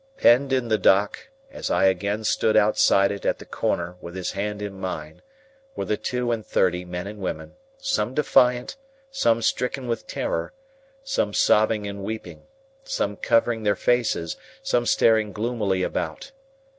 Penned 0.17 0.51
in 0.51 0.67
the 0.69 0.79
dock, 0.79 1.29
as 1.51 1.69
I 1.69 1.83
again 1.85 2.23
stood 2.23 2.57
outside 2.57 3.11
it 3.11 3.23
at 3.23 3.37
the 3.37 3.45
corner 3.45 3.97
with 4.01 4.15
his 4.15 4.31
hand 4.31 4.59
in 4.59 4.73
mine, 4.79 5.21
were 5.75 5.85
the 5.85 5.95
two 5.95 6.31
and 6.31 6.43
thirty 6.43 6.83
men 6.83 7.05
and 7.05 7.19
women; 7.19 7.53
some 7.77 8.15
defiant, 8.15 8.77
some 9.11 9.43
stricken 9.43 9.85
with 9.87 10.07
terror, 10.07 10.53
some 11.03 11.35
sobbing 11.35 11.85
and 11.85 12.03
weeping, 12.03 12.47
some 12.83 13.15
covering 13.15 13.61
their 13.61 13.75
faces, 13.75 14.37
some 14.63 14.87
staring 14.87 15.31
gloomily 15.33 15.83
about. 15.83 16.31